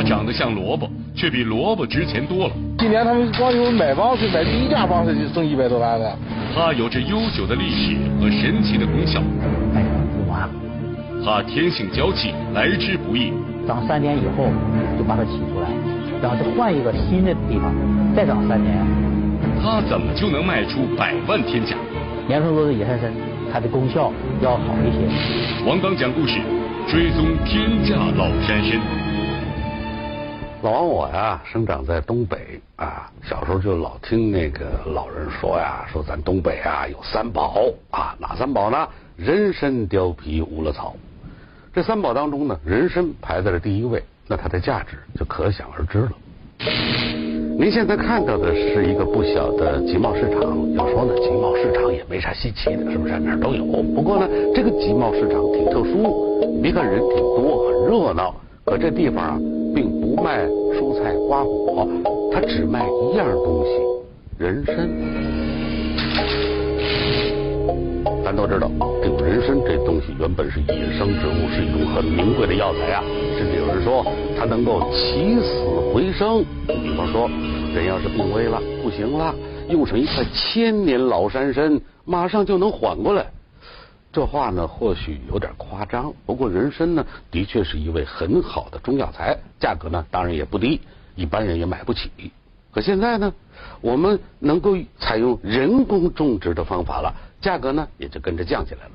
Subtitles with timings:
[0.00, 2.54] 它长得像萝卜，却比萝卜值钱多了。
[2.78, 6.16] 今年他们光有买棒子，买第一架棒槌就挣一百多万了。
[6.54, 9.20] 它有着悠久的历史和神奇的功效。
[9.74, 9.84] 哎，
[10.16, 10.48] 不完。
[11.22, 13.30] 它天性娇气，来之不易。
[13.68, 14.48] 长三年以后
[14.96, 15.68] 就把它取出来，
[16.22, 17.70] 然后再换一个新的地方，
[18.16, 18.74] 再长三年。
[19.62, 21.76] 它怎么就能卖出百万天价？
[22.26, 23.12] 年丰多的野山参，
[23.52, 25.68] 它的功效要好一些。
[25.68, 26.40] 王刚讲故事，
[26.88, 28.99] 追踪天价老山参。
[30.62, 38.86] 老王我呀，生长在东北啊，小时候就老听那个老人说呀，说咱东北啊有三宝啊，哪三宝呢？
[39.16, 40.94] 人参、貂皮、乌勒草。
[41.72, 46.12] 这三宝当中呢，人参排在了第一位，那它的价值就可想而知了。
[47.58, 50.74] 您现在看到的是一个不小的集贸市场。
[50.74, 53.18] 要说呢，集贸市场也没啥稀奇的，是不是？
[53.18, 53.64] 哪儿都有。
[53.94, 56.60] 不过呢，这个集贸市场挺特殊。
[56.62, 58.34] 别看人挺多，很热闹，
[58.66, 59.38] 可这地方啊，
[59.74, 60.44] 并不卖
[60.74, 61.86] 蔬菜瓜果，
[62.32, 63.70] 他只卖一样东西——
[64.38, 64.74] 人参。
[68.24, 68.68] 咱都知道，
[69.00, 73.04] 这个人参这东西原本是野生植物，是一种很名贵的药材啊。
[73.38, 74.04] 甚至有人说，
[74.36, 76.44] 它能够起死回生。
[76.66, 77.30] 比方说。
[77.72, 79.32] 人要是病危了，不行了，
[79.68, 83.24] 用上一块千年老山参，马上就能缓过来。
[84.12, 90.80] 这话呢，或许有点夸张，不过人参呢，的确是一味很好的中药材，价格呢，当然也不低，
[91.14, 92.10] 一般人也买不起。
[92.72, 93.32] 可现在呢，
[93.80, 98.92] 我们能够采用人工种植的方法了，价格呢，也就跟着降下来了。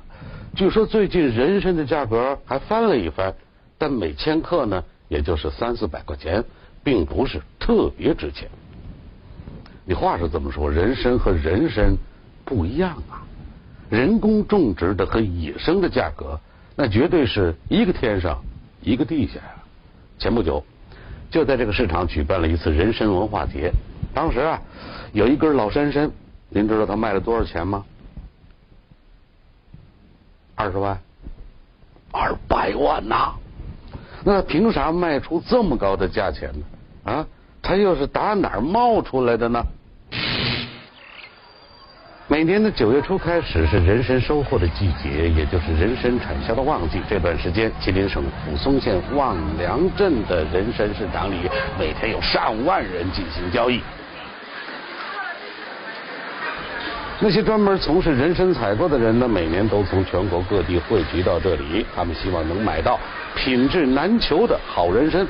[0.54, 3.34] 据说最近人参的价格还翻了一番，
[3.78, 6.44] 但每千克呢，也就是三四百块钱，
[6.84, 8.48] 并不是特别值钱。
[9.84, 11.94] 你话是这么说，人参和人参
[12.44, 13.24] 不一样啊，
[13.88, 16.40] 人工种植的和野生的价格，
[16.74, 18.42] 那绝对是一个天上
[18.80, 19.54] 一个地下呀。
[20.18, 20.64] 前不久，
[21.30, 23.70] 就在这个市场举办了一次人参文化节，
[24.14, 24.60] 当时啊，
[25.12, 26.10] 有一根老山参，
[26.48, 27.84] 您知道他卖了多少钱吗？
[30.54, 30.98] 二十万，
[32.10, 33.34] 二百万呐！
[34.24, 37.12] 那凭啥卖出这么高的价钱呢？
[37.12, 37.26] 啊，
[37.62, 39.62] 他又是打哪儿冒出来的呢？
[42.28, 47.00] 每年的九月初开始是人参收获的季节，也就是人参产销的旺季。
[47.08, 51.48] 这段时间，吉林省抚松县望梁镇的人参市场里，
[51.78, 53.80] 每天有上万人进行交易。
[57.20, 62.98] 那些专门从事人参采购的人呢，每年都从全国各地汇聚到这里，他们希望能买到
[63.36, 65.24] 品质难求的好人参。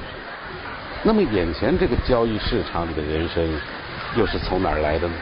[1.02, 3.44] 那么，眼前这个交易市场里的人参，
[4.16, 5.14] 又是从哪儿来的呢？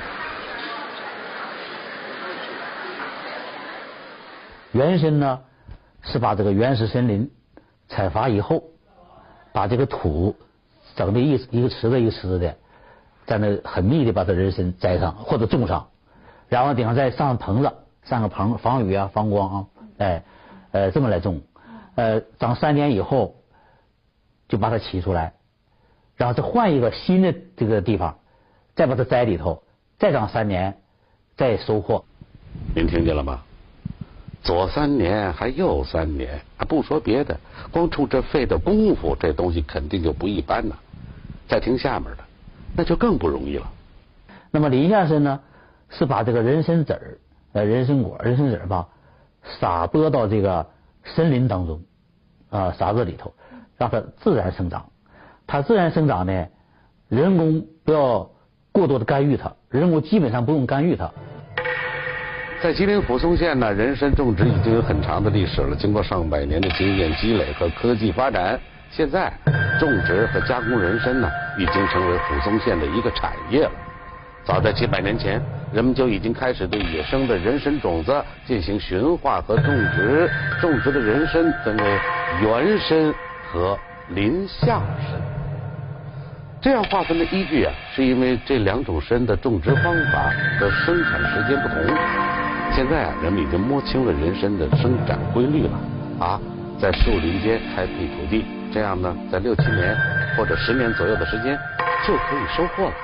[4.75, 5.41] 原参呢，
[6.03, 7.31] 是把这个原始森林
[7.89, 8.65] 采伐以后，
[9.53, 10.35] 把这个土
[10.97, 12.57] 整的一一个池子一个池子的，
[13.25, 15.91] 在那很密的把这人参栽上或者种上，
[16.49, 19.67] 然后顶上再上棚子，上个棚防雨啊防光啊，
[19.99, 20.25] 哎，
[20.73, 21.41] 呃这么来种，
[21.95, 23.37] 呃长三年以后
[24.49, 25.34] 就把它取出来，
[26.17, 28.19] 然后再换一个新的这个地方，
[28.75, 29.63] 再把它栽里头，
[30.01, 30.79] 再长三年
[31.37, 32.05] 再收获。
[32.75, 33.45] 您听见了吗？
[34.44, 37.41] 左三年还右三年，不说别的，
[37.72, 40.77] 光冲这费的功夫，这东西肯定就不一般呐。
[41.49, 42.19] 再听下面的，
[42.77, 43.71] 那就更不容易了。
[44.50, 45.41] 那么林先生呢，
[45.88, 47.19] 是把这个人参籽儿、
[47.53, 48.87] 呃人参果、人参籽儿吧，
[49.59, 50.66] 撒播到这个
[51.04, 51.83] 森林当中
[52.50, 53.33] 啊，撒在里头，
[53.78, 54.91] 让它自然生长。
[55.47, 56.49] 它自然生长呢，
[57.09, 58.31] 人工不要
[58.72, 61.12] 过多的干预它，人工基本上不用干预它。
[62.65, 65.77] 在吉林抚松县呢，人参种植已经有很长的历史了。
[65.77, 68.59] 经过上百年的经验积累和科技发展，
[68.91, 69.31] 现在
[69.79, 73.73] 种植和加工人参呢，已经成为抚松县的一个产业了。
[74.47, 75.39] 早在几百年前，
[75.75, 80.31] 人们就已经开始对野生的人参种子进行驯化和种植。
[80.59, 81.99] 种植的人参分为
[82.41, 83.15] 原参
[83.53, 83.78] 和
[84.09, 85.21] 林下参。
[86.63, 92.34] 这样划分的依据啊，是因为这两种参的种植方法和生产时间不同。
[92.74, 95.78] 现在啊，人们已经摸清了人参的生长规律了
[96.18, 96.41] 啊，
[96.76, 99.97] 在树林间开辟土地，这样呢，在六七年
[100.36, 101.56] 或者十年左右的时间
[102.04, 102.94] 就可以收获了。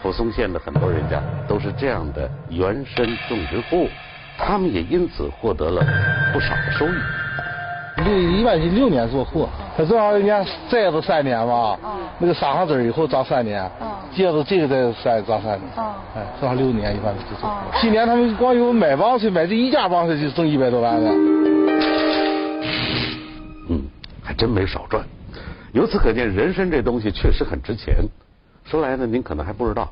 [0.00, 3.90] 抚松县的很多人家都是这样的原生种植户，
[4.38, 5.84] 他们也因此获得了
[6.32, 6.96] 不少的收益。
[8.04, 11.78] 六一般是六年做货，他正好一年栽子三年嘛，
[12.18, 13.68] 那个撒上籽以后长三年，
[14.14, 15.70] 接着这个再三长三年，
[16.14, 17.56] 哎，正好六年一般就做货。
[17.80, 21.10] 今年他们光有买棒槌，买这一架棒槌就挣一百多万了。
[23.70, 23.82] 嗯，
[24.22, 25.02] 还真没少赚。
[25.72, 27.96] 由此可见，人参这东西确实很值钱。
[28.64, 29.90] 说来呢，您可能还不知道，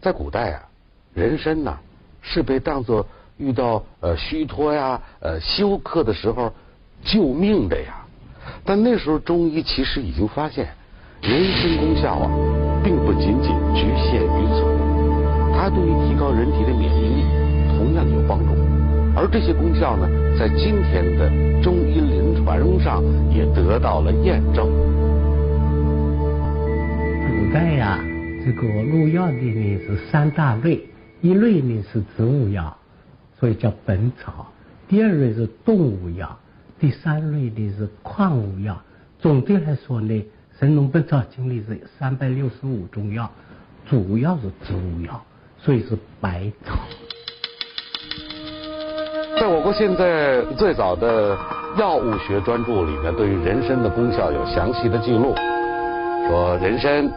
[0.00, 0.62] 在古代啊，
[1.14, 1.78] 人参呐
[2.22, 3.06] 是被当作
[3.36, 6.52] 遇到呃虚脱呀、呃休克的时候
[7.02, 8.04] 救命的呀。
[8.64, 10.68] 但那时候中医其实已经发现，
[11.22, 12.30] 人参功效啊，
[12.82, 14.64] 并不仅仅局限于此，
[15.54, 17.24] 它对于提高人体的免疫力
[17.76, 18.52] 同样有帮助。
[19.16, 20.08] 而这些功效呢，
[20.38, 21.28] 在今天的
[21.62, 24.68] 中医临床上也得到了验证。
[27.26, 27.98] 古代呀，
[28.44, 30.80] 这个入药的呢是三大类，
[31.20, 32.76] 一类呢是植物药，
[33.38, 34.46] 所以叫本草；
[34.88, 36.38] 第二类是动物药。
[36.80, 38.80] 第三类的是矿物药。
[39.18, 40.14] 总的来说呢，
[40.58, 43.30] 《神农本草经》里是三百六十五种药，
[43.86, 45.22] 主要是植物药，
[45.58, 46.78] 所以是百草。
[49.38, 51.36] 在我国现在最早的
[51.76, 55.34] 药物学专著里面，对于人参的功效有详细的记录，
[56.28, 57.10] 说人参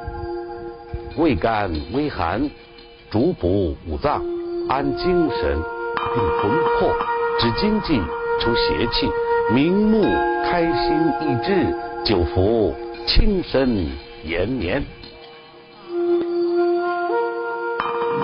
[1.15, 2.49] 味甘微寒，
[3.09, 4.21] 主补五脏，
[4.67, 5.57] 安精神，
[6.13, 6.91] 定魂魄，
[7.39, 8.01] 治经济，
[8.41, 9.07] 除邪气。
[9.51, 10.01] 明目
[10.49, 11.75] 开心益智，
[12.05, 12.73] 久服
[13.05, 13.87] 轻身
[14.23, 14.81] 延年。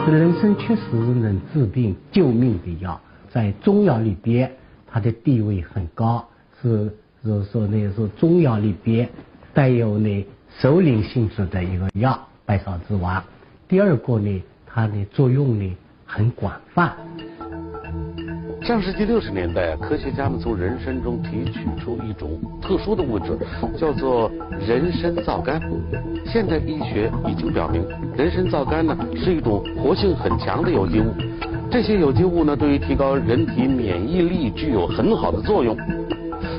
[0.07, 2.99] 人参确实能治病救命的药，
[3.29, 4.49] 在中药里边，
[4.87, 6.25] 它的地位很高，
[6.61, 9.09] 是是说呢是中药里边
[9.53, 10.25] 带有呢
[10.57, 13.21] 首领性质的一个药，百草之王。
[13.67, 16.95] 第二个呢，它的作用呢很广泛。
[18.69, 23.35] 上世纪六十年代，科学家们从人参中提取出一种特殊的物质，
[23.75, 25.59] 叫做人参皂苷。
[26.23, 27.83] 现代医学已经表明，
[28.15, 31.05] 人参皂苷呢是一种活性很强的有机物。
[31.71, 35.75] 这些有机物呢，对于提高人体免疫力具有很好的作用。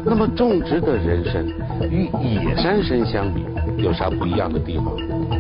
[0.05, 1.47] 那么，种植的人参
[1.89, 3.45] 与野山参相比，
[3.77, 4.87] 有啥不一样的地方？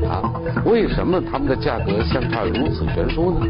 [0.08, 0.32] 啊，
[0.64, 3.40] 为什么它们的价格相差如此悬殊呢？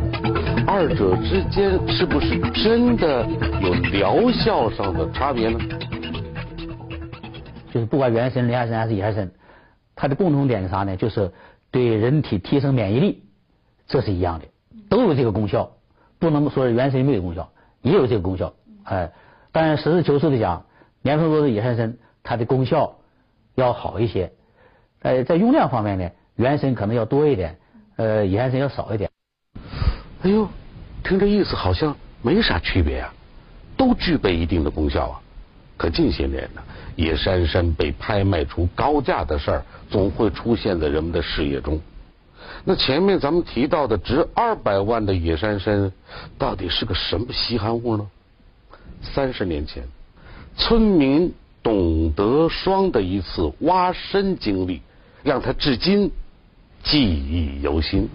[0.66, 3.26] 二者之间是不是真的
[3.60, 5.58] 有疗效上的差别呢？
[7.72, 9.30] 就是不管原参、连参还是野山参，
[9.94, 10.96] 它的共同点是啥呢？
[10.96, 11.32] 就是
[11.70, 13.24] 对人体提升免疫力，
[13.86, 14.46] 这是一样的，
[14.88, 15.72] 都有这个功效。
[16.18, 17.50] 不能说原参没有功效，
[17.82, 18.52] 也有这个功效。
[18.84, 19.12] 哎，
[19.52, 20.66] 但实事求是的讲，
[21.02, 22.98] 年份多的野山参，它的功效
[23.54, 24.32] 要好一些。
[25.00, 26.10] 在在用量方面呢？
[26.36, 27.58] 原参可能要多一点，
[27.96, 29.09] 呃，野山参要少一点。
[30.22, 30.48] 哎呦，
[31.02, 33.12] 听这意思好像没啥区别啊，
[33.76, 35.20] 都具备一定的功效啊。
[35.76, 36.62] 可近些年呢，
[36.96, 41.80] 野山参被拍卖出高价的事儿，总会出现在人们的视野中。
[42.64, 45.90] 那前面咱们提到的值二百万的野山参，
[46.36, 48.06] 到底是个什么稀罕物呢？
[49.02, 49.84] 三十年前，
[50.56, 51.32] 村民
[51.62, 54.82] 董德双的一次挖参经历，
[55.22, 56.10] 让他至今。
[56.82, 58.08] 记忆犹新。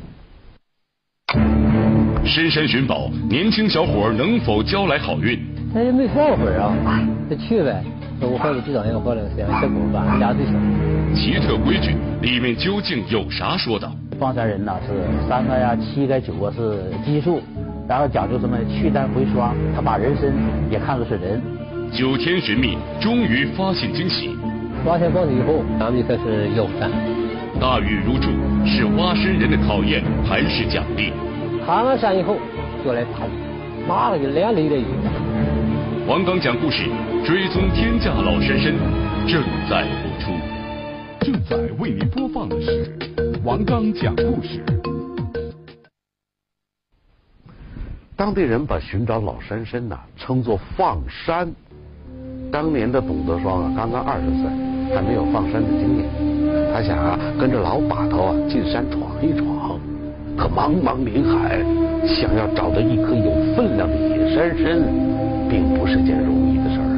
[2.25, 5.39] 深山寻宝，年轻小伙能否交来好运？
[5.73, 6.73] 那也没放会儿啊，
[7.29, 7.83] 就去呗。
[8.19, 10.55] 我怀个几张烟火了，这样结果吧，俩对象。
[11.13, 13.91] 奇特规矩里面究竟有啥说道？
[14.19, 14.93] 放山人呢是
[15.29, 17.41] 三个呀、七个、九个是奇数，
[17.87, 20.33] 然后讲究什么去单回双，他把人参
[20.71, 21.41] 也看作是人。
[21.91, 24.35] 九天寻觅，终于发现惊喜。
[24.83, 26.89] 发现宝以后，咱们就开始游山。
[27.61, 28.29] 大雨如注，
[28.65, 31.11] 是挖参人的考验还是奖励？
[31.65, 32.37] 爬完山以后
[32.83, 33.31] 就来打鱼，
[33.87, 34.85] 妈了个连累的雨。
[36.07, 36.91] 王刚讲故事，
[37.25, 38.71] 追踪天价老山参，
[39.27, 40.31] 正在播出。
[41.21, 42.95] 正在为您播放的是
[43.43, 44.63] 王刚讲故事。
[48.15, 51.51] 当地人把寻找老山参呐称作放山。
[52.51, 56.05] 当年的董德双啊，刚刚二十岁，还没有放山的经验。
[56.71, 59.54] 他想啊，跟着老把头啊进山闯一闯，
[60.37, 61.59] 可茫茫林海，
[62.05, 64.81] 想要找到一颗有分量的野山参，
[65.49, 66.97] 并不是件容易的事儿啊。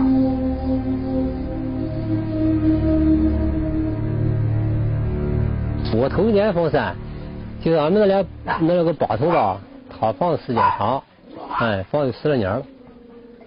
[5.94, 6.96] 我头一年放山，
[7.62, 8.26] 就俺们那俩
[8.60, 11.02] 那两个把头吧，他放的时间长，
[11.60, 12.64] 哎，放有十来年了，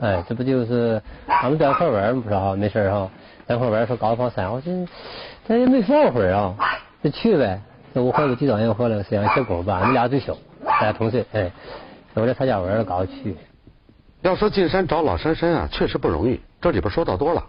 [0.00, 3.11] 哎，这不就是俺们在一块玩不是哈，没事哈，
[3.47, 4.70] 在一块玩说搞放山，我这。
[5.49, 6.54] 咱也没放会儿啊，
[7.02, 7.61] 就去呗。
[7.92, 9.82] 那我怀个几张烟火了，沈阳小狗吧？
[9.88, 11.50] 你俩最小，咱俩同岁，哎，
[12.14, 13.37] 我来他家玩了，搞去。
[14.23, 16.40] 要说进山找老山参啊，确实不容易。
[16.61, 17.44] 这里边说到多了。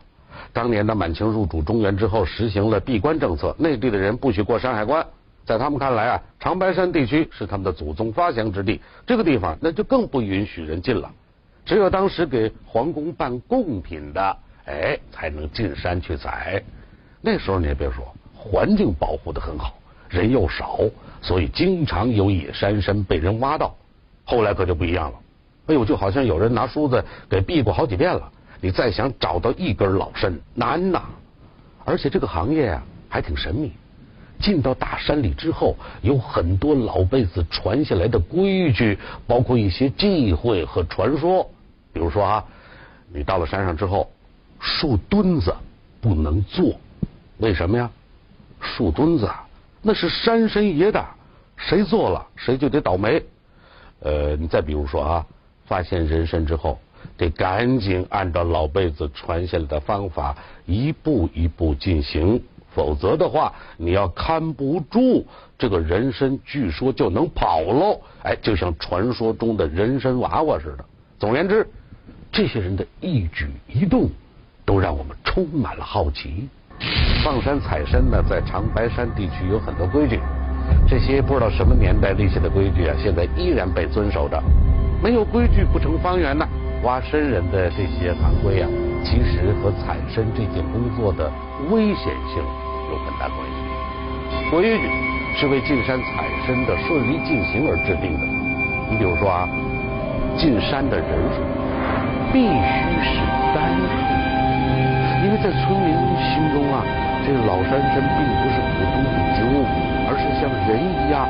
[0.53, 5.05] 当年的满清入主中原之后，实行了闭关政策，内地的人不许过山海关。
[5.45, 11.11] 在他们看来啊，长白山地区是他们的祖宗发祥之地，这个地方那就更不允许人进了。
[11.65, 16.63] 只有当时给皇宫办贡品的，哎，才能进山去采。
[17.21, 19.73] 那时候你也别说，环境保护的很好，
[20.11, 20.79] 人又少，
[21.21, 23.75] 所以经常有野山参被人挖到。
[24.25, 25.17] 后来可就不一样了，
[25.67, 28.31] 哎呦，就好像有人拿梳子给避过好几遍了。
[28.59, 31.01] 你再想找到一根老参难呐，
[31.83, 33.71] 而且这个行业啊还挺神秘。
[34.39, 41.49] 进到大山里之后，有很多老辈子传下来的规矩，包括一些忌讳和传说。
[41.93, 42.45] 比如说啊，
[43.13, 44.11] 你到了山上之后，
[44.59, 45.53] 树墩子
[45.99, 46.73] 不能坐，
[47.37, 47.89] 为什么呀？
[48.59, 49.29] 树墩子
[49.81, 51.03] 那是山神爷的，
[51.57, 53.23] 谁做了谁就得倒霉。
[54.01, 55.25] 呃，你再比如说啊，
[55.65, 56.79] 发现人参之后，
[57.17, 60.35] 得赶紧按照老辈子传下来的方法，
[60.65, 62.41] 一步一步进行。
[62.73, 65.25] 否则的话，你要看不住
[65.57, 67.99] 这个人参，据说就能跑喽。
[68.23, 70.85] 哎，就像传说中的人参娃娃似的。
[71.19, 71.67] 总而言之，
[72.31, 74.09] 这些人的一举一动
[74.63, 76.47] 都让我们充满了好奇。
[77.23, 80.19] 放山采参呢，在长白山地区有很多规矩，
[80.87, 84.41] 这些不知道什么年代立下的规矩啊，现在依然被遵守着。
[85.03, 86.47] 没有规矩不成方圆呐。
[86.83, 88.67] 挖参人的这些行规啊，
[89.03, 91.31] 其实和采参这件工作的
[91.69, 92.41] 危险性
[92.89, 94.49] 有很大关系。
[94.49, 94.89] 规矩
[95.37, 98.25] 是为进山采参的顺利进行而制定的。
[98.89, 99.47] 你比如说啊，
[100.35, 101.37] 进山的人数
[102.33, 102.49] 必须
[103.05, 103.21] 是
[103.53, 104.01] 单数，
[105.23, 106.81] 因为在村民心中啊，
[107.23, 109.63] 这个老山参并不是普通的植物，
[110.09, 111.29] 而是像人一样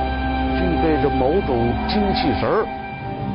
[0.58, 2.66] 具备着某种精气神儿。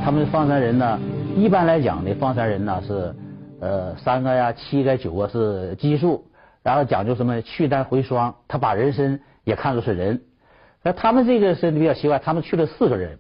[0.03, 0.99] 他们放山人呢？
[1.37, 3.15] 一般来讲呢，放山人呢是，
[3.61, 6.25] 呃，三个呀、七个、九个是奇数，
[6.63, 10.23] 然后讲究什么去单回双，他把人参也看作是人。
[10.83, 13.19] 那他们这个是比较奇怪，他们去了四个人，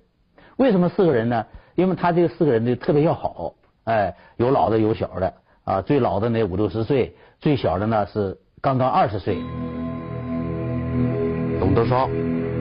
[0.57, 1.45] 为什么四个人呢？
[1.75, 3.52] 因为他这四个人呢特别要好，
[3.85, 9.39] 哎，有老的有小的，啊，最老的呢五六十岁，最小的呢是刚刚二十岁。
[11.61, 12.09] 董德双。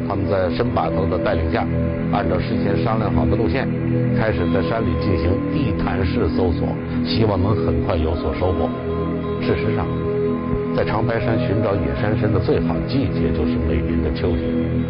[0.08, 1.66] 他们在申把头的带领下，
[2.14, 3.68] 按照事先商量好的路线，
[4.16, 6.68] 开始在山里进行地毯式搜索，
[7.04, 8.70] 希望能很快有所收获。
[9.42, 9.88] 事实上，
[10.76, 14.46] 在长白山寻找野山参的最好季节就是每年的秋天，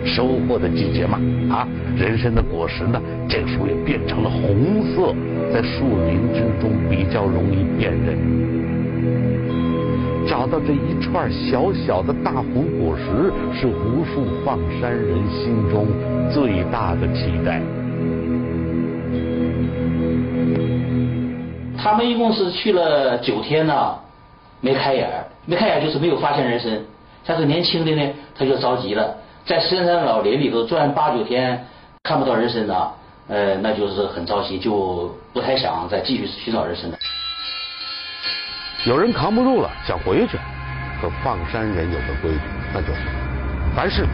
[0.06, 1.18] 收获的季节嘛。
[1.50, 5.16] 啊，人参的果实呢，这个时候也变成了红色，
[5.54, 8.20] 在树林之中比较容易辨认。
[10.27, 15.88] 找到这一串小小的大红果实，是无数放山人心中
[16.34, 17.62] 最大的期待。
[21.77, 23.96] 他们一共是去了九天呢，
[24.62, 25.08] 没开眼
[25.46, 26.79] 没开眼就是没有发现人参。
[27.27, 29.15] 但是年轻的呢，他就着急了，
[29.46, 31.65] 在深山老林里头转八九天，
[32.03, 32.88] 看不到人参呢，
[33.27, 36.89] 呃，那就是很着急，就不太想再继续寻找人参。
[38.86, 40.38] 有人扛不住了，想回去。
[41.01, 42.39] 可放山人有个规矩，
[42.72, 43.01] 那就是
[43.75, 44.06] 凡事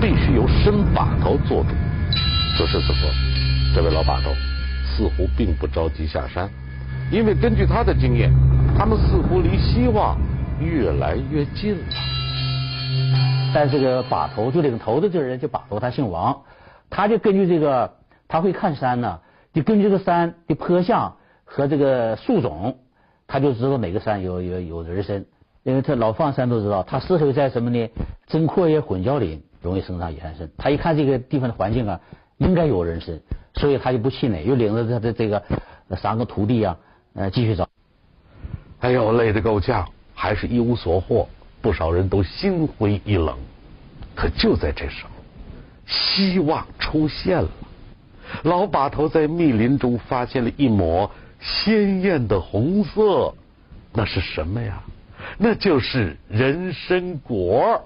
[0.00, 1.70] 必须由申把头做主。
[2.56, 2.98] 此时此刻，
[3.74, 4.34] 这位老把头
[4.84, 6.50] 似乎并不着急下山，
[7.12, 8.32] 因为根据他的经验，
[8.76, 10.18] 他们似乎离希望
[10.60, 11.84] 越来越近了。
[13.54, 16.36] 但这个把头就领头的这个人，就把头，他姓王，
[16.90, 17.94] 他就根据这个，
[18.26, 19.20] 他会看山呢，
[19.54, 22.76] 就根据这个山的坡向和这个树种。
[23.28, 25.22] 他就知道哪个山有有有人参，
[25.62, 27.88] 因为他老放山都知道，他适合在什么呢？
[28.26, 30.48] 针阔叶混交林容易生长野山参。
[30.56, 32.00] 他一看这个地方的环境啊，
[32.38, 33.20] 应该有人参，
[33.54, 35.42] 所以他就不气馁，又领着他的这个
[35.90, 36.76] 三个徒弟啊，
[37.14, 37.68] 呃，继续找。
[38.80, 41.28] 哎呦，累得够呛，还是一无所获，
[41.60, 43.36] 不少人都心灰意冷。
[44.14, 45.10] 可就在这时候，
[45.86, 47.48] 希望出现了。
[48.44, 51.10] 老把头在密林中发现了一抹。
[51.40, 53.34] 鲜艳的红色，
[53.92, 54.82] 那是什么呀？
[55.36, 57.84] 那就是人参果。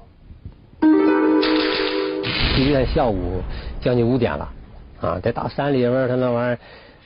[2.54, 3.42] 今天下午
[3.80, 4.48] 将近五点了，
[5.00, 6.58] 啊，在大山里边，他那玩意儿，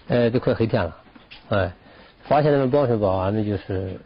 [0.08, 0.96] 呃，都快黑天了，
[1.50, 1.72] 哎，
[2.24, 3.98] 发现那个宝石宝，俺们就是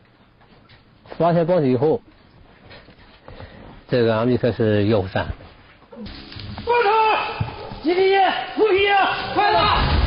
[1.16, 2.00] 发现宝石以后，
[3.88, 5.26] 这个俺们就开始摇山。
[6.64, 6.90] 报头，
[7.82, 8.86] 吉利叶，虎皮
[9.34, 9.99] 快了！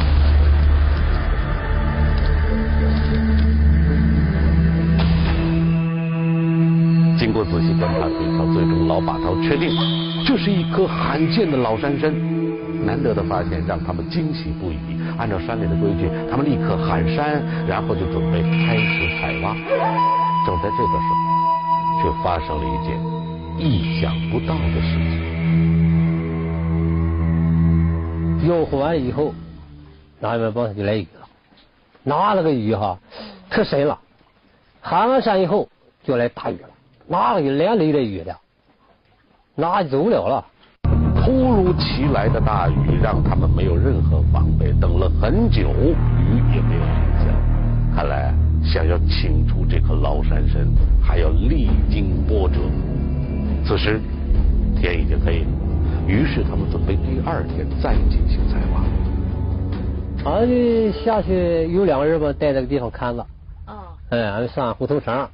[7.34, 9.70] 不仔细观察推敲，最终老把头确定
[10.24, 12.14] 这是一颗罕见的老山参。
[12.86, 14.78] 难得的发现让他们惊喜不已。
[15.18, 19.56] 按照山里的规矩，他们立刻喊山，然后就准备开始采挖。
[20.46, 21.16] 正在这个时候，
[22.02, 22.96] 却发生了一件
[23.58, 25.24] 意想不到的事情。
[28.46, 29.34] 吆喝完以后，
[30.20, 31.28] 那边帮他就来雨了。
[32.04, 33.00] 拿了个雨哈，
[33.50, 33.98] 可神了。
[34.82, 35.70] 喊完山以后，
[36.04, 36.68] 就来大雨了。
[37.08, 38.36] 那个连雷带雨的，
[39.56, 40.46] 那走不了了。
[41.24, 47.96] 突如其来的大雨让他们没有任何防备，等了很久，雨也没有停下。
[47.96, 48.34] 看来
[48.64, 50.68] 想要请出这颗崂山参，
[51.02, 52.60] 还要历经波折。
[53.66, 54.02] 此时
[54.76, 55.48] 天已经黑了，
[56.08, 58.84] 于是他们准备第二天再进行采挖。
[60.32, 63.26] 俺们下去有两个人吧，在这个地方看着。
[63.66, 63.96] 啊。
[64.10, 65.28] 哎，俺们上胡头绳，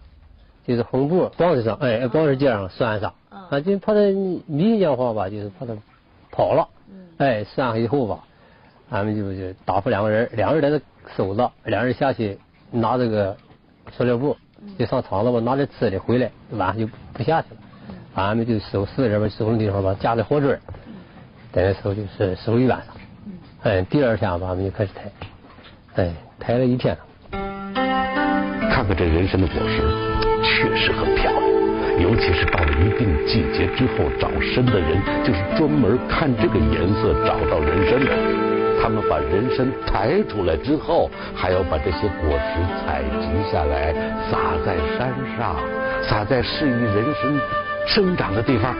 [0.69, 3.11] 就是红布绑子上，哎，绑子尖上拴上。
[3.31, 3.59] 啊。
[3.59, 3.99] 就怕他
[4.45, 5.75] 迷讲话吧，就是怕他
[6.29, 6.67] 跑了。
[6.91, 7.07] 嗯。
[7.17, 8.19] 哎，拴上以后吧，
[8.91, 10.85] 俺们就就打发两个人，两个人在这
[11.17, 12.38] 守着，两人下去
[12.69, 13.35] 拿这个
[13.97, 14.38] 塑料布，
[14.77, 17.61] 就上厂子吧，拿点吃的回来，晚上就不下去了。
[18.13, 20.51] 俺们就守四个人吧，守那地方吧，架着火堆，
[21.51, 22.95] 在那时候就是守一晚上。
[23.63, 25.11] 哎，第二天吧，俺们就开始抬，
[25.95, 26.95] 哎，抬了一天。
[28.71, 30.18] 看看这人参的果实，
[30.60, 31.42] 确实很漂亮。
[32.04, 38.12] 尤其是到了一定季节之后，找参的人就是专门看这个颜色找到人参的。
[38.82, 43.94] 他们把人参抬出来之后，还要把这些果实采集下来，
[44.30, 45.56] 撒在山上，
[46.04, 47.32] 撒在适宜人参
[47.88, 48.75] 生长的地方。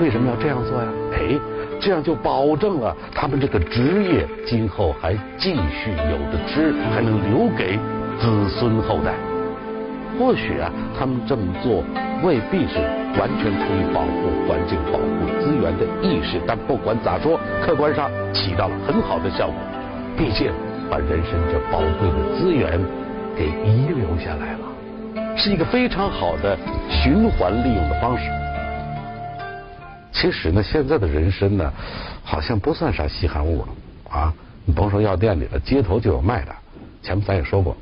[0.00, 0.88] 为什么要这样做呀？
[1.14, 1.40] 哎。
[1.82, 7.78] 这样就保证了他们这个职业今后还继续有的吃，还能留给
[8.18, 9.14] 子孙后代。
[10.20, 11.82] 或许啊，他们这么做
[12.22, 12.76] 未必是
[13.18, 19.56] 完全出于保护环境、保护资源的意识，但不管咋说，客观上起到了很好的效果。
[20.18, 20.52] 毕竟
[20.90, 22.78] 把人参这宝贵的资源
[23.34, 26.54] 给遗留下来了，是一个非常好的
[26.90, 28.24] 循环利用的方式。
[30.12, 31.72] 其实呢，现在的人参呢，
[32.22, 33.68] 好像不算啥稀罕物了
[34.10, 34.34] 啊！
[34.66, 36.54] 你甭说药店里了，街头就有卖的。
[37.00, 37.74] 前面咱也说过，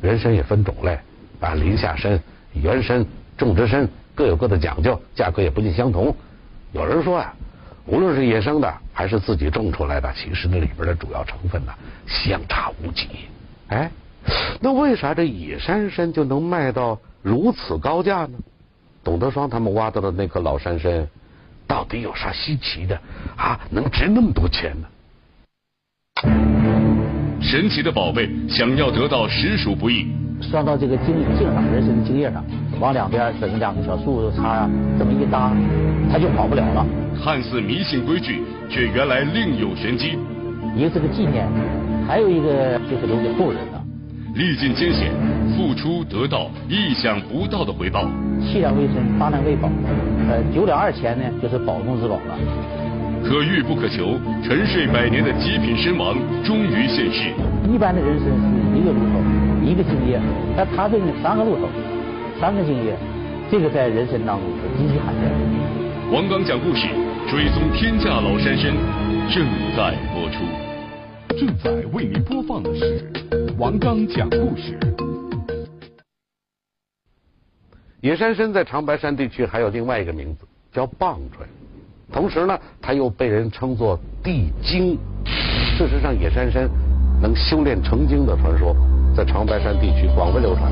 [0.00, 0.96] 人参也分种类
[1.40, 2.20] 啊，林下参、
[2.52, 3.04] 原参、
[3.36, 6.14] 种植参各有各的讲究，价格也不尽相同。
[6.72, 7.34] 有人说啊，
[7.86, 11.72] 无论是野生的还是自己种出来的，其实那里边的主要成分呢
[12.06, 13.08] 相差无几。
[13.68, 13.90] 哎，
[14.60, 18.38] 那为啥这野山参就能卖到如此高价呢？
[19.02, 21.08] 董德双他们挖到的那颗老山参。
[21.66, 23.00] 到底有啥稀奇的
[23.36, 23.60] 啊？
[23.70, 24.88] 能值那么多钱呢？
[27.40, 30.12] 神奇的宝贝，想要得到实属不易。
[30.40, 32.44] 拴到这个茎茎上，人参的茎叶上，
[32.80, 35.52] 往两边整两个小树杈啊，这么一搭，
[36.10, 36.84] 它就跑不了了。
[37.22, 40.18] 看似迷信规矩，却原来另有玄机。
[40.74, 41.46] 一个是个纪念，
[42.08, 43.80] 还有一个就是留给后人的。
[44.34, 45.10] 历尽艰险，
[45.56, 48.08] 付出得到意想不到的回报。
[48.40, 49.68] 七两为参，八两为宝，
[50.28, 52.38] 呃，九两二钱呢，就是宝中之宝了。
[53.22, 57.34] 可遇不可求，沉睡百年的极品参王终于现世。
[57.70, 59.20] 一般的人参是一个炉头，
[59.62, 60.20] 一个敬业，
[60.56, 61.68] 但他这个三个路头，
[62.40, 62.96] 三个敬业，
[63.50, 66.16] 这个在人生当中是极其罕见的。
[66.16, 66.88] 王刚讲故事，
[67.28, 68.72] 追踪天价老山参，
[69.28, 69.46] 正
[69.76, 70.44] 在播出。
[71.38, 73.06] 正在为您播放的是。
[73.58, 74.78] 王刚讲故事。
[78.00, 81.46] 野山参在长白山地区还有另外一个名字，叫棒槌。
[82.10, 84.98] 同时呢，它又被人称作地精。
[85.76, 86.68] 事实上，野山参
[87.20, 88.74] 能修炼成精的传说，
[89.14, 90.70] 在长白山地区广为流传。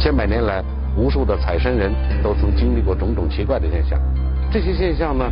[0.00, 0.62] 千百年来，
[0.96, 1.92] 无数的采参人
[2.22, 3.98] 都曾经历过种种奇怪的现象。
[4.50, 5.24] 这些现象呢，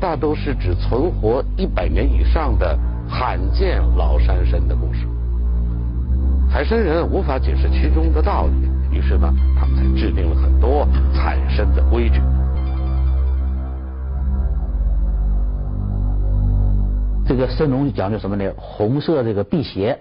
[0.00, 2.78] 大都是指存活一百年以上的
[3.08, 5.06] 罕见老山参的故事。
[6.50, 12.20] 采参人无法解释其中的道理，于是呢，他们才制定了很多采参的规矩。
[17.26, 18.44] 这个参农讲究什么呢？
[18.56, 19.98] 红色这个辟邪，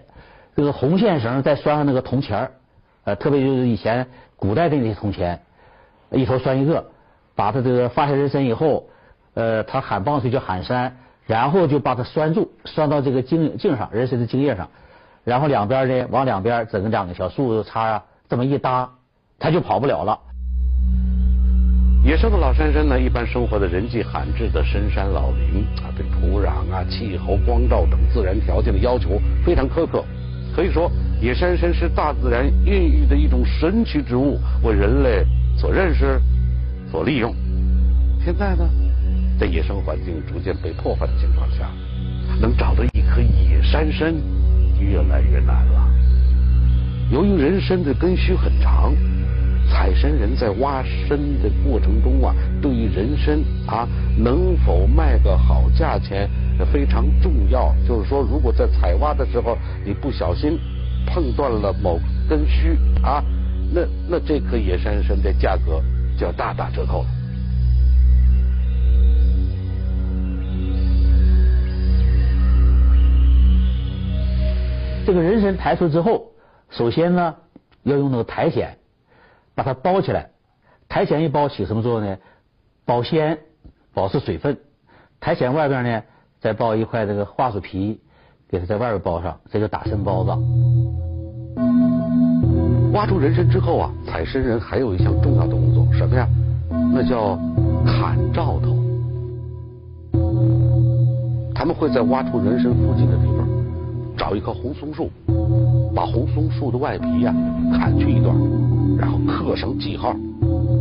[0.56, 2.52] 这个红线绳再拴上那个铜钱儿，
[3.06, 5.42] 呃，特别就是以前古代的那些铜钱，
[6.12, 6.86] 一头拴一个，
[7.36, 8.88] 把它这个发下人参以后，
[9.34, 14.70] 呃，他喊棒槌就喊山，然后就把它拴住，拴到这个茎茎上，人参的茎叶上。
[15.24, 18.90] 然后两边呢，往两边整个两个小树杈啊，这么一搭，
[19.40, 20.20] 它就跑不了了。
[22.06, 30.04] 野生的老山参呢，一般生活在人迹罕至的深山老林啊，对土壤啊、气候、光照等自然条件的要求非常苛刻。
[30.56, 35.26] 可以说，野山参是大自然孕育的一种神奇植物，为人类
[35.58, 36.22] 所认识、
[36.92, 37.34] 所利用。
[38.24, 38.70] 现在呢，
[39.40, 41.70] 在野生环境逐渐被破坏的情况下，
[42.40, 44.14] 能找到一颗野山参。
[44.80, 45.88] 越来越难了。
[47.10, 48.94] 由于人参的根须很长，
[49.70, 53.88] 采参人在挖参的过程中啊，对于人参啊
[54.18, 57.74] 能否卖个好价钱这非常重要。
[57.88, 60.60] 就是说，如果在采挖的时候你不小心
[61.06, 63.24] 碰断了某根须啊，
[63.74, 65.82] 那那这颗野山参的价格
[66.18, 67.08] 就要大打折扣了。
[75.06, 76.32] 这个人参抬出之后，
[76.70, 77.36] 首先呢
[77.84, 78.78] 要用那个苔藓
[79.54, 80.30] 把它包起来。
[80.88, 82.18] 苔藓一包起什么作用呢？
[82.86, 83.40] 保鲜、
[83.94, 84.58] 保持水分。
[85.20, 86.04] 苔藓外边呢
[86.44, 87.98] 再包一块这个桦树皮，
[88.50, 90.32] 给它在外边包上，这就打参包子。
[92.92, 96.28] 挖出人参之后啊，采参人还有一项重要的工作，什么呀？
[96.94, 97.40] 那叫
[97.86, 98.78] 砍兆头。
[101.56, 103.48] 他们会在挖出人参附近的地方。
[104.18, 105.10] 找一棵红松树，
[105.96, 107.34] 把红松树的外皮呀
[107.72, 108.36] 砍去一段，
[108.98, 110.14] 然后刻上记号。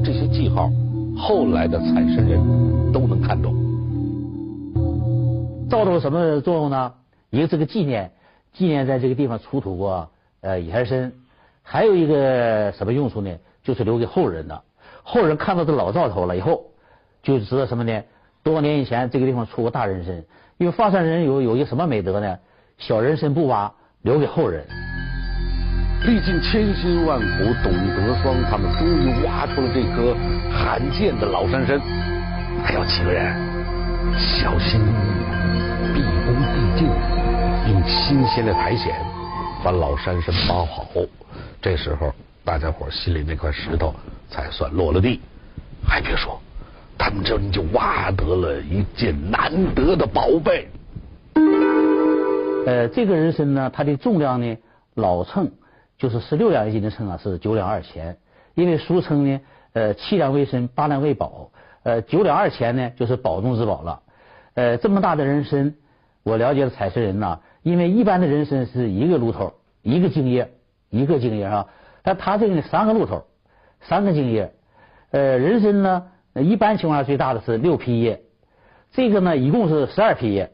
[0.05, 0.69] 这些记号，
[1.17, 2.41] 后来的采参人
[2.93, 3.55] 都能看懂。
[5.73, 6.93] 兆头什么作用呢？
[7.31, 8.13] 一个是个纪念，
[8.53, 10.11] 纪念在这个地方出土过
[10.43, 11.11] 呃野山参；
[11.63, 13.35] 还有一个什么用处呢？
[13.65, 14.63] 就是留给后人的。
[15.03, 16.65] 后人看到这老灶头了以后，
[17.23, 18.03] 就知道什么呢？
[18.43, 20.23] 多少年以前这个地方出过大人参。
[20.59, 22.37] 因为发山人有有一个什么美德呢？
[22.77, 24.67] 小人参不挖，留给后人。
[26.05, 27.27] 历尽千辛万苦，
[27.65, 30.15] 董德双他们终于挖出了这颗
[30.53, 31.81] 罕见的老山参。
[32.63, 33.35] 还有几个人
[34.19, 34.79] 小心、
[36.83, 38.93] 用新鲜的苔藓
[39.65, 40.87] 把老山参包好。
[41.61, 42.13] 这时候，
[42.45, 43.95] 大家伙心里那块石头
[44.29, 45.21] 才算落了地。
[45.85, 46.41] 还别说，
[46.99, 50.69] 他们这就挖得了一件难得的宝贝。
[52.67, 54.57] 呃，这个人参呢，它的重量呢，
[54.95, 55.51] 老称
[55.99, 58.17] 就是十六两一斤的称啊，是九两二钱。
[58.55, 59.41] 因为俗称呢，
[59.73, 61.51] 呃，七两为参，八两为宝，
[61.83, 64.01] 呃，九两二钱呢，就是宝中之宝了。
[64.55, 65.75] 呃，这么大的人参，
[66.23, 70.51] 我了解的采参人呐，因为一般的人参是一个露头，一个茎叶，
[70.91, 71.67] 一个茎叶啊，
[72.03, 73.25] 但他这个呢，三个露头，
[73.81, 74.53] 三个茎叶。
[75.11, 76.05] 呃，人参呢，
[76.35, 78.23] 一般情况下最大的是六批叶，
[78.93, 80.51] 这个呢，一共是十二批叶，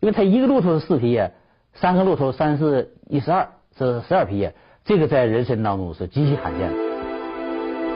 [0.00, 1.32] 因为它一个露头是四批叶。
[1.72, 3.46] 三个露头，三四一十二，
[3.76, 4.52] 这是十二批叶，
[4.84, 6.74] 这个在人参当中是极其罕见的。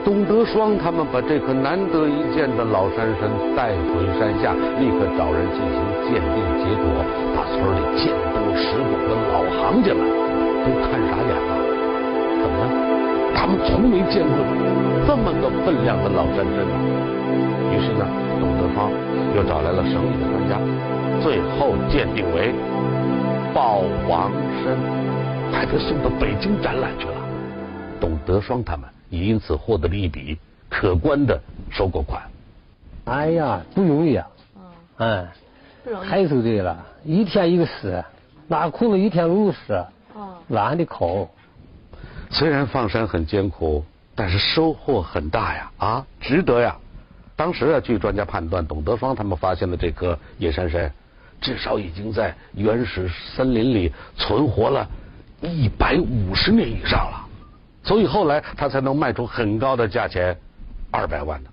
[0.05, 5.73] 董德双他们把这颗难得一见的老山参带回山下，立刻找人进行
[6.07, 7.05] 鉴定，结果
[7.37, 9.93] 把村里见多识广的老行家。
[9.93, 10.01] 们
[10.65, 11.51] 都看傻眼了。
[12.41, 12.65] 怎么了？
[13.35, 14.35] 他们从没见过
[15.05, 16.65] 这么个分量的老山参。
[17.71, 18.07] 于是呢，
[18.39, 18.89] 董德双
[19.35, 19.83] 又找来了。
[19.83, 20.57] 省里的专家，
[21.21, 22.53] 最后鉴定为。
[23.53, 24.31] 报王
[24.63, 24.75] 参，
[25.51, 27.13] 还得送到北京展览去了。
[27.99, 29.95] 董德双他们也因此获得了。
[29.95, 30.37] 一笔
[30.69, 32.21] 可观的收购款。
[33.05, 34.27] 哎呀，不容易啊！
[34.97, 35.07] 嗯。
[35.07, 35.27] 哎
[35.85, 38.03] 嗯，太受罪了，一天一个屎，
[38.47, 39.85] 拉裤子一天五屎，
[40.49, 41.27] 懒得考。
[42.31, 45.71] 虽然放山很艰苦，但是收获很大呀！
[45.77, 46.75] 啊，值得呀！
[47.35, 50.91] 当时啊，据专家判断，董德芳他们发现的这棵野山参。
[51.41, 54.87] 至少已经在原始森林里存活了
[55.41, 57.27] 一百五十年以上了，
[57.83, 60.35] 所以后来他才能卖出很高的价钱，
[60.91, 61.49] 二百万呢。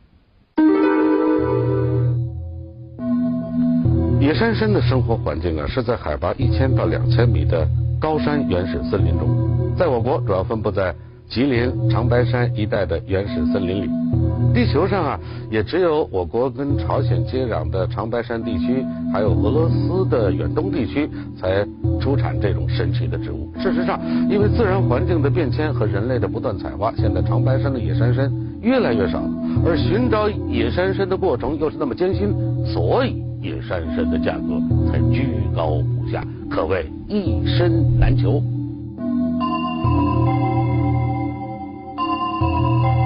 [4.22, 7.66] 野山参的生活环境啊，是在海拔一千到两千米的
[8.00, 9.28] 高山原始森林中，
[9.76, 10.94] 在我国主要分布在
[11.28, 13.90] 吉林长白山一带的原始森林里。
[14.54, 21.66] 地球上啊，也只有我国跟朝鲜接壤的长白山地区，还有俄罗斯的远东地区，才
[22.00, 23.52] 出产这种神奇的植物。
[23.58, 23.98] 事实上，
[24.30, 29.20] 因为自然环境的变迁和人类的不断采挖，现在长白山的野山参越来越少，
[29.66, 32.32] 而寻找野山参的过程又是那么艰辛，
[32.64, 38.40] 所以野山参的价格才居高不下，可谓一参难求。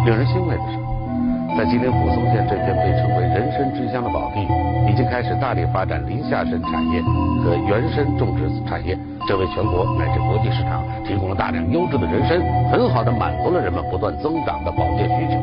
[0.05, 0.77] 令人欣慰的是。
[1.57, 4.46] 在吉林抚松县这片被称为“人参之乡”的宝地，
[4.92, 7.01] 已经开始大力发展林下参产业
[7.42, 8.94] 和原参种植产业，
[9.27, 12.38] 这为全国乃至国际市场提供了大量优质的人参，
[12.70, 15.40] 很好的满足了人们不断增长的保健需求。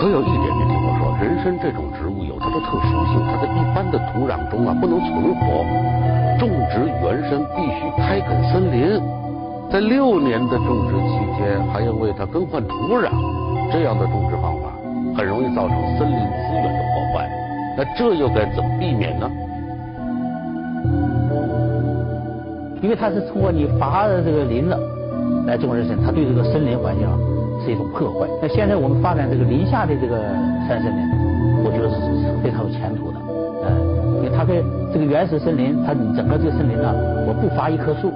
[0.00, 0.77] 可有一点没听我说，
[1.20, 5.66] 人参这种植物有它的特殊性，它在一般的土壤中啊不能存活，
[6.38, 9.00] 种植原参必须开垦森林，
[9.70, 13.10] 在六年的种植期间还要为它更换土壤。
[13.70, 14.70] 这样的种植方法
[15.14, 17.28] 很容易造成森林资源的破坏，
[17.76, 19.28] 那这又该怎么避免呢？
[22.80, 24.78] 因为它是通过你伐的这个林子
[25.46, 27.06] 来种人参，它对这个森林环境
[27.62, 28.28] 是一种破坏。
[28.40, 30.16] 那现在我们发展这个林下的这个
[30.66, 30.90] 山参
[34.48, 36.92] 嗯，因为它跟这个原始森林，它整个这个森林呢，
[37.26, 38.10] 我不伐一棵树，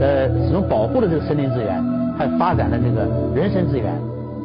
[0.00, 1.82] 呃，始终保护了这个森林资源，
[2.18, 3.92] 还发展了这个人参资源。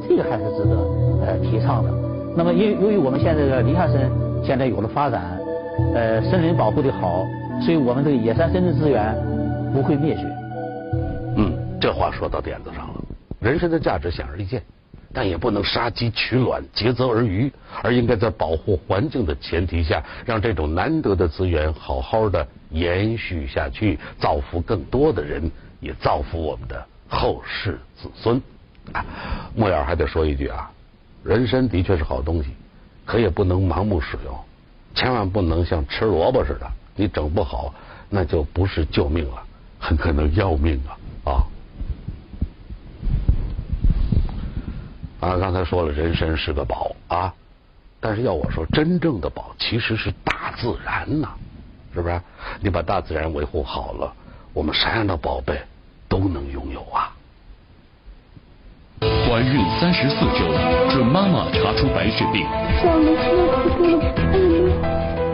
[0.08, 0.78] 这个还是值得
[1.26, 1.90] 呃提倡的。
[2.38, 3.96] 那么因由于我们现在的林下参
[4.44, 5.40] 现在有了发展，
[5.96, 7.26] 呃，森林保护的好，
[7.62, 9.16] 所以我们这个野山森林资源
[9.74, 10.22] 不会灭绝。
[11.38, 11.52] 嗯，
[11.82, 12.94] 这话说到点子上了。
[13.40, 14.62] 人参的价值显而易见，
[15.16, 17.50] 但也不能杀鸡取卵、竭泽而渔，
[17.82, 25.50] 而应该在保护环境的前提下，让这种难得的资源好好的延续下去，造福更多的人，
[25.80, 28.42] 也造福我们的后世子孙。
[29.56, 30.70] 木眼还得说一句啊，
[31.24, 32.50] 人参的确是好东西，
[33.06, 34.38] 可也不能盲目使用，
[34.94, 37.74] 千万不能像吃萝卜似的，你整不好
[38.10, 39.42] 那就不是救命了，
[39.80, 40.92] 很可能要命啊
[45.20, 45.30] 啊！
[45.30, 47.34] 啊，刚才说了，人参是个宝啊，
[48.00, 51.30] 但是要我说，真正的宝其实是大自然呐，
[51.94, 52.22] 是不是？
[52.60, 54.14] 你把大自然维护好了，
[54.54, 55.60] 我们啥样的宝贝
[56.08, 57.12] 都能拥有啊。
[59.02, 60.48] 怀孕三十四周，
[60.90, 62.46] 准妈妈查出白血病。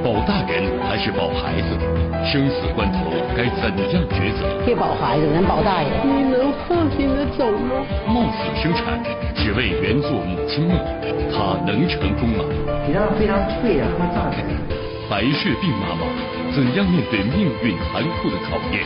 [0.03, 1.77] 保大人还是保孩子？
[2.25, 4.65] 生死关头该怎样抉择？
[4.65, 5.89] 别保孩子，能保大人。
[6.03, 7.85] 你能放心的走吗？
[8.07, 8.99] 冒死生产，
[9.35, 10.77] 只为圆做母亲梦，
[11.31, 12.43] 她能成功吗？
[12.87, 14.45] 你让非常脆弱和大人。
[15.09, 16.01] 白血病妈妈
[16.51, 18.81] 怎样面对命运残酷的考验？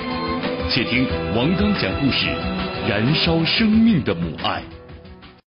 [0.69, 2.27] 且听王刚讲故事，
[2.89, 4.61] 燃烧生命的母爱。